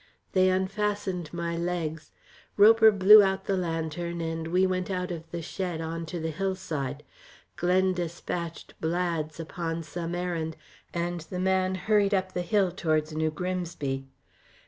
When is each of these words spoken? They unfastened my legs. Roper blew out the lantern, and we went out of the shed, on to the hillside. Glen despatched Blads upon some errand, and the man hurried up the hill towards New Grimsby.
They 0.31 0.49
unfastened 0.49 1.31
my 1.31 1.55
legs. 1.55 2.09
Roper 2.57 2.89
blew 2.91 3.21
out 3.21 3.45
the 3.45 3.55
lantern, 3.55 4.19
and 4.19 4.47
we 4.47 4.65
went 4.65 4.89
out 4.89 5.11
of 5.11 5.29
the 5.29 5.43
shed, 5.43 5.79
on 5.79 6.07
to 6.07 6.19
the 6.19 6.31
hillside. 6.31 7.03
Glen 7.55 7.93
despatched 7.93 8.73
Blads 8.81 9.39
upon 9.39 9.83
some 9.83 10.15
errand, 10.15 10.57
and 10.91 11.21
the 11.21 11.37
man 11.39 11.75
hurried 11.75 12.15
up 12.15 12.33
the 12.33 12.41
hill 12.41 12.71
towards 12.71 13.13
New 13.13 13.29
Grimsby. 13.29 14.07